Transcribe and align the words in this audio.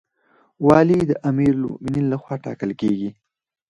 والی 0.67 0.99
د 1.05 1.11
امیرالمؤمنین 1.29 2.05
لخوا 2.13 2.35
ټاکل 2.45 2.71
کیږي 2.81 3.09